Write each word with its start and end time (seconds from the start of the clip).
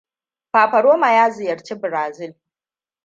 Fafaroma 0.51 1.09
ya 1.17 1.25
ziyarci 1.35 1.75
Brazil. 1.81 2.31